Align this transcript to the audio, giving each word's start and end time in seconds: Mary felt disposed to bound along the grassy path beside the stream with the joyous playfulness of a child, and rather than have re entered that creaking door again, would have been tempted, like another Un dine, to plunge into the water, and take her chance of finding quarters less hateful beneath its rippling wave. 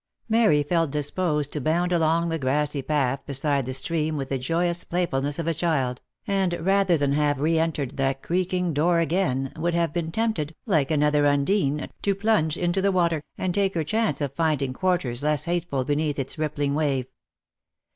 Mary 0.27 0.63
felt 0.63 0.89
disposed 0.89 1.53
to 1.53 1.61
bound 1.61 1.91
along 1.93 2.29
the 2.29 2.39
grassy 2.39 2.81
path 2.81 3.23
beside 3.27 3.67
the 3.67 3.73
stream 3.75 4.17
with 4.17 4.29
the 4.29 4.39
joyous 4.39 4.83
playfulness 4.83 5.37
of 5.37 5.45
a 5.45 5.53
child, 5.53 6.01
and 6.25 6.53
rather 6.53 6.97
than 6.97 7.11
have 7.11 7.39
re 7.39 7.59
entered 7.59 7.97
that 7.97 8.23
creaking 8.23 8.73
door 8.73 8.97
again, 8.99 9.53
would 9.57 9.75
have 9.75 9.93
been 9.93 10.11
tempted, 10.11 10.55
like 10.65 10.89
another 10.89 11.27
Un 11.27 11.45
dine, 11.45 11.87
to 12.01 12.15
plunge 12.15 12.57
into 12.57 12.81
the 12.81 12.91
water, 12.91 13.21
and 13.37 13.53
take 13.53 13.75
her 13.75 13.83
chance 13.83 14.21
of 14.21 14.33
finding 14.33 14.73
quarters 14.73 15.21
less 15.21 15.45
hateful 15.45 15.85
beneath 15.85 16.17
its 16.17 16.35
rippling 16.35 16.73
wave. 16.73 17.05